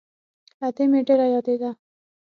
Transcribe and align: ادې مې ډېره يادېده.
ادې 0.65 0.83
مې 0.91 0.99
ډېره 1.07 1.25
يادېده. 1.33 1.71